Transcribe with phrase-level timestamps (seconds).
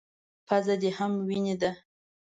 [0.47, 1.71] _پزه دې هم وينې ده.